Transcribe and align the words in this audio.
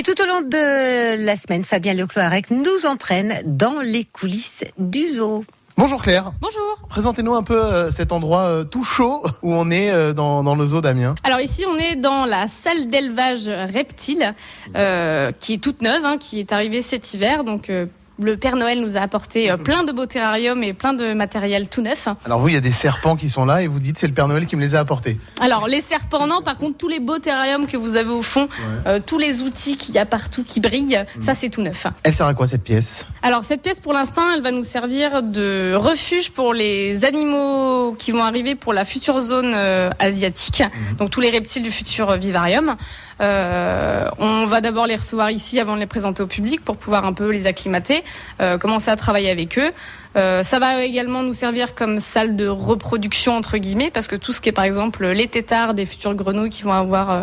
Et 0.00 0.02
tout 0.02 0.22
au 0.22 0.24
long 0.24 0.40
de 0.40 1.22
la 1.22 1.36
semaine, 1.36 1.62
Fabien 1.62 1.92
Lecloirec 1.92 2.50
nous 2.50 2.86
entraîne 2.86 3.34
dans 3.44 3.82
les 3.82 4.06
coulisses 4.06 4.64
du 4.78 5.06
zoo. 5.10 5.44
Bonjour 5.76 6.00
Claire. 6.00 6.32
Bonjour. 6.40 6.78
Présentez-nous 6.88 7.34
un 7.34 7.42
peu 7.42 7.62
euh, 7.62 7.90
cet 7.90 8.10
endroit 8.10 8.44
euh, 8.44 8.64
tout 8.64 8.82
chaud 8.82 9.22
où 9.42 9.52
on 9.52 9.70
est 9.70 9.90
euh, 9.90 10.14
dans, 10.14 10.42
dans 10.42 10.54
le 10.54 10.66
zoo 10.66 10.80
d'Amiens. 10.80 11.16
Alors 11.22 11.40
ici, 11.40 11.66
on 11.68 11.76
est 11.76 11.96
dans 11.96 12.24
la 12.24 12.48
salle 12.48 12.88
d'élevage 12.88 13.48
reptile, 13.48 14.34
euh, 14.74 15.32
qui 15.38 15.52
est 15.52 15.62
toute 15.62 15.82
neuve, 15.82 16.06
hein, 16.06 16.16
qui 16.18 16.40
est 16.40 16.54
arrivée 16.54 16.80
cet 16.80 17.12
hiver. 17.12 17.44
Donc 17.44 17.68
euh, 17.68 17.84
le 18.20 18.36
Père 18.36 18.56
Noël 18.56 18.80
nous 18.80 18.96
a 18.96 19.00
apporté 19.00 19.50
euh, 19.50 19.56
plein 19.56 19.84
de 19.84 19.92
beaux 19.92 20.06
terrariums 20.06 20.62
et 20.62 20.72
plein 20.72 20.92
de 20.92 21.14
matériel 21.14 21.68
tout 21.68 21.82
neuf. 21.82 22.08
Alors 22.24 22.38
vous, 22.38 22.48
il 22.48 22.54
y 22.54 22.58
a 22.58 22.60
des 22.60 22.72
serpents 22.72 23.16
qui 23.16 23.28
sont 23.28 23.44
là 23.44 23.62
et 23.62 23.66
vous 23.66 23.80
dites 23.80 23.98
c'est 23.98 24.06
le 24.06 24.12
Père 24.12 24.28
Noël 24.28 24.46
qui 24.46 24.56
me 24.56 24.60
les 24.60 24.74
a 24.74 24.80
apportés. 24.80 25.18
Alors 25.40 25.68
les 25.68 25.80
serpents, 25.80 26.26
non. 26.26 26.42
Par 26.42 26.56
contre, 26.56 26.76
tous 26.76 26.88
les 26.88 27.00
beaux 27.00 27.18
terrariums 27.18 27.66
que 27.66 27.76
vous 27.76 27.96
avez 27.96 28.10
au 28.10 28.22
fond, 28.22 28.48
euh, 28.86 29.00
tous 29.04 29.18
les 29.18 29.40
outils 29.40 29.76
qu'il 29.76 29.94
y 29.94 29.98
a 29.98 30.06
partout 30.06 30.44
qui 30.44 30.60
brillent, 30.60 31.04
ça 31.20 31.34
c'est 31.34 31.48
tout 31.48 31.62
neuf. 31.62 31.86
Elle 32.02 32.14
sert 32.14 32.26
à 32.26 32.34
quoi 32.34 32.46
cette 32.46 32.64
pièce? 32.64 33.06
Alors 33.22 33.44
cette 33.44 33.60
pièce 33.60 33.80
pour 33.80 33.92
l'instant, 33.92 34.22
elle 34.34 34.40
va 34.40 34.50
nous 34.50 34.62
servir 34.62 35.22
de 35.22 35.74
refuge 35.74 36.30
pour 36.30 36.54
les 36.54 37.04
animaux 37.04 37.94
qui 37.98 38.12
vont 38.12 38.24
arriver 38.24 38.54
pour 38.54 38.72
la 38.72 38.86
future 38.86 39.20
zone 39.20 39.52
euh, 39.54 39.90
asiatique, 39.98 40.62
donc 40.98 41.10
tous 41.10 41.20
les 41.20 41.28
reptiles 41.28 41.62
du 41.62 41.70
futur 41.70 42.08
euh, 42.08 42.16
vivarium. 42.16 42.76
Euh, 43.20 44.08
on 44.18 44.46
va 44.46 44.62
d'abord 44.62 44.86
les 44.86 44.96
recevoir 44.96 45.30
ici 45.30 45.60
avant 45.60 45.74
de 45.74 45.80
les 45.80 45.86
présenter 45.86 46.22
au 46.22 46.26
public 46.26 46.64
pour 46.64 46.78
pouvoir 46.78 47.04
un 47.04 47.12
peu 47.12 47.30
les 47.30 47.46
acclimater, 47.46 48.02
euh, 48.40 48.56
commencer 48.56 48.90
à 48.90 48.96
travailler 48.96 49.30
avec 49.30 49.58
eux. 49.58 49.70
Euh, 50.16 50.42
ça 50.42 50.58
va 50.58 50.84
également 50.84 51.22
nous 51.22 51.32
servir 51.32 51.74
comme 51.76 52.00
salle 52.00 52.34
de 52.34 52.48
reproduction 52.48 53.36
entre 53.36 53.58
guillemets 53.58 53.92
parce 53.92 54.08
que 54.08 54.16
tout 54.16 54.32
ce 54.32 54.40
qui 54.40 54.48
est 54.48 54.52
par 54.52 54.64
exemple 54.64 55.06
les 55.06 55.28
tétards 55.28 55.72
des 55.72 55.84
futures 55.84 56.14
grenouilles 56.14 56.50
qui 56.50 56.64
vont 56.64 56.72
avoir 56.72 57.10
euh, 57.10 57.22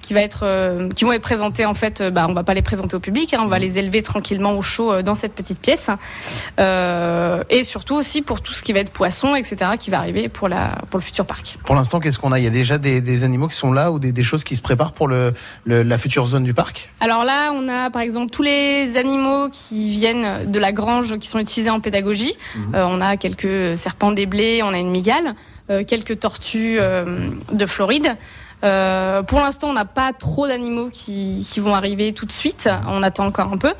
qui 0.00 0.14
va 0.14 0.20
être 0.22 0.42
euh, 0.44 0.88
qui 0.90 1.04
vont 1.04 1.12
être 1.12 1.22
présentés 1.22 1.66
en 1.66 1.74
fait 1.74 2.02
bah 2.02 2.26
on 2.28 2.32
va 2.32 2.44
pas 2.44 2.54
les 2.54 2.62
présenter 2.62 2.94
au 2.94 3.00
public 3.00 3.34
hein, 3.34 3.40
on 3.42 3.46
va 3.48 3.58
les 3.58 3.80
élever 3.80 4.00
tranquillement 4.02 4.52
au 4.56 4.62
chaud 4.62 5.02
dans 5.02 5.16
cette 5.16 5.34
petite 5.34 5.58
pièce. 5.58 5.90
Et 7.50 7.64
surtout 7.64 7.96
aussi 7.96 8.22
pour 8.22 8.40
tout 8.40 8.52
ce 8.52 8.62
qui 8.62 8.72
va 8.72 8.78
être 8.78 8.90
poisson 8.92 9.34
etc 9.34 9.72
qui 9.78 9.90
va 9.90 9.98
arriver 9.98 10.28
pour 10.28 10.48
la 10.48 10.78
pour 10.88 10.98
le 10.98 11.04
futur 11.04 11.26
parc. 11.26 11.58
Pour 11.64 11.74
l'instant, 11.74 11.98
qu'est-ce 12.00 12.18
qu'on 12.18 12.32
a? 12.32 12.38
Il 12.38 12.44
y 12.44 12.48
a 12.48 12.50
déjà 12.50 12.78
des, 12.78 13.00
des 13.00 13.24
animaux 13.24 13.48
qui 13.48 13.56
sont 13.56 13.72
là 13.72 13.90
ou 13.90 13.98
des, 13.98 14.12
des 14.12 14.22
choses 14.24 14.44
qui 14.44 14.56
se 14.56 14.62
préparent 14.62 14.92
pour 14.92 15.08
le, 15.08 15.32
le- 15.64 15.82
la 15.82 15.98
future 15.98 16.26
zone 16.26 16.44
du 16.44 16.54
parc? 16.54 16.90
Alors 17.00 17.24
là 17.24 17.50
on 17.54 17.68
a 17.68 17.90
par 17.90 18.02
exemple 18.02 18.30
tous 18.30 18.42
les 18.42 18.96
animaux 18.96 19.48
qui 19.50 19.88
viennent 19.88 20.50
de 20.50 20.58
la 20.58 20.72
grange 20.72 21.18
qui 21.18 21.26
sont 21.28 21.38
utilisés 21.40 21.70
en 21.70 21.80
pédagogie 21.80 22.19
Euh, 22.74 22.84
on 22.88 23.00
a 23.00 23.16
quelques 23.16 23.76
serpents 23.76 24.12
des 24.12 24.26
blés 24.26 24.62
on 24.62 24.72
a 24.72 24.78
une 24.78 24.90
migale 24.90 25.34
euh, 25.70 25.84
quelques 25.84 26.20
tortues 26.20 26.78
euh, 26.80 27.30
de 27.52 27.66
Floride 27.66 28.16
pour 28.60 29.38
l'instant, 29.38 29.70
on 29.70 29.72
n'a 29.72 29.86
pas 29.86 30.12
trop 30.12 30.46
d'animaux 30.46 30.90
qui, 30.92 31.46
qui 31.50 31.60
vont 31.60 31.74
arriver 31.74 32.12
tout 32.12 32.26
de 32.26 32.32
suite. 32.32 32.68
On 32.88 33.02
attend 33.02 33.24
encore 33.24 33.50
un 33.50 33.56
peu. 33.56 33.72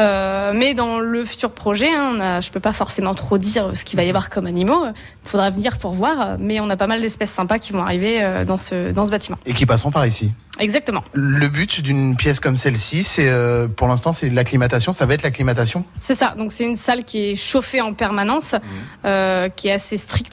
Euh, 0.00 0.52
mais 0.54 0.74
dans 0.74 0.98
le 0.98 1.24
futur 1.24 1.50
projet, 1.50 1.90
hein, 1.90 2.12
on 2.14 2.20
a, 2.20 2.40
je 2.40 2.50
peux 2.50 2.60
pas 2.60 2.72
forcément 2.72 3.14
trop 3.14 3.38
dire 3.38 3.70
ce 3.74 3.84
qu'il 3.84 3.96
va 3.96 4.04
y 4.04 4.08
avoir 4.08 4.30
comme 4.30 4.46
animaux. 4.46 4.86
Il 4.86 5.28
faudra 5.28 5.50
venir 5.50 5.78
pour 5.78 5.92
voir. 5.92 6.36
Mais 6.38 6.60
on 6.60 6.70
a 6.70 6.76
pas 6.76 6.86
mal 6.86 7.00
d'espèces 7.00 7.30
sympas 7.30 7.58
qui 7.58 7.72
vont 7.72 7.82
arriver 7.82 8.22
euh, 8.22 8.44
dans 8.44 8.56
ce, 8.56 8.92
dans 8.92 9.04
ce 9.04 9.10
bâtiment. 9.10 9.38
et 9.46 9.52
qui 9.52 9.66
passeront 9.66 9.90
par 9.90 10.06
ici. 10.06 10.30
Exactement. 10.60 11.02
Le 11.12 11.48
but 11.48 11.80
d'une 11.80 12.16
pièce 12.16 12.38
comme 12.38 12.56
celle-ci, 12.56 13.02
c'est 13.02 13.28
euh, 13.28 13.66
pour 13.66 13.88
l'instant 13.88 14.12
c'est 14.12 14.28
l'acclimatation. 14.28 14.92
Ça 14.92 15.06
va 15.06 15.14
être 15.14 15.22
l'acclimatation. 15.22 15.84
C'est 16.00 16.14
ça. 16.14 16.34
Donc 16.36 16.52
c'est 16.52 16.64
une 16.64 16.74
salle 16.74 17.04
qui 17.04 17.30
est 17.30 17.36
chauffée 17.36 17.80
en 17.80 17.94
permanence, 17.94 18.54
euh, 19.06 19.48
qui 19.48 19.68
est 19.68 19.72
assez 19.72 19.96
stricte 19.96 20.28